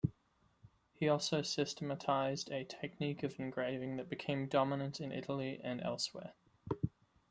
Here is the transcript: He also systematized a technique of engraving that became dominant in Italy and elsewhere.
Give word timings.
He 0.93 1.07
also 1.07 1.43
systematized 1.43 2.49
a 2.49 2.63
technique 2.65 3.21
of 3.21 3.39
engraving 3.39 3.97
that 3.97 4.09
became 4.09 4.47
dominant 4.47 4.99
in 4.99 5.11
Italy 5.11 5.61
and 5.63 5.79
elsewhere. 5.79 6.33